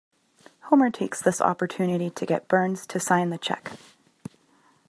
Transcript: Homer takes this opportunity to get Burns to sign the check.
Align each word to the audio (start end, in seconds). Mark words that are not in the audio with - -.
Homer 0.63 0.89
takes 0.89 1.21
this 1.21 1.39
opportunity 1.39 2.09
to 2.09 2.25
get 2.25 2.47
Burns 2.47 2.87
to 2.87 2.99
sign 2.99 3.29
the 3.29 3.37
check. 3.37 3.73